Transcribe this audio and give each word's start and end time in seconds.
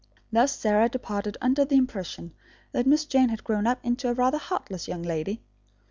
Thus 0.31 0.55
Sarah 0.57 0.89
departed 0.89 1.37
under 1.41 1.63
the 1.63 1.75
impression 1.75 2.33
that 2.71 2.87
Miss 2.87 3.05
Jane 3.05 3.29
had 3.29 3.43
grown 3.43 3.67
up 3.67 3.77
into 3.83 4.09
a 4.09 4.13
rather 4.15 4.37
a 4.37 4.41
heartless 4.41 4.87
young 4.87 5.03
lady. 5.03 5.43